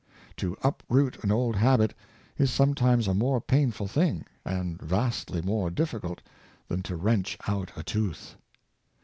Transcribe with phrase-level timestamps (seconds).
[0.37, 1.93] To uproot an old habit
[2.35, 6.21] is sometimes a more painful thing, and vastly more dif ficult
[6.69, 8.35] than to wrench out a tooth.